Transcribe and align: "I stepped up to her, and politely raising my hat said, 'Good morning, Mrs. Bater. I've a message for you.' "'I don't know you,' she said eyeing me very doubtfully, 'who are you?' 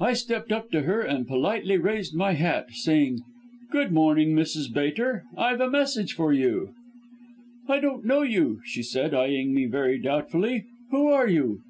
"I 0.00 0.14
stepped 0.14 0.50
up 0.50 0.72
to 0.72 0.82
her, 0.82 1.02
and 1.02 1.24
politely 1.24 1.78
raising 1.78 2.18
my 2.18 2.32
hat 2.32 2.70
said, 2.72 3.20
'Good 3.70 3.92
morning, 3.92 4.32
Mrs. 4.34 4.74
Bater. 4.74 5.22
I've 5.38 5.60
a 5.60 5.70
message 5.70 6.14
for 6.14 6.32
you.' 6.32 6.74
"'I 7.68 7.78
don't 7.78 8.04
know 8.04 8.22
you,' 8.22 8.60
she 8.64 8.82
said 8.82 9.14
eyeing 9.14 9.54
me 9.54 9.66
very 9.66 10.00
doubtfully, 10.00 10.64
'who 10.90 11.06
are 11.12 11.28
you?' 11.28 11.60